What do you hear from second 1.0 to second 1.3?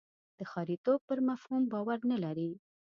پر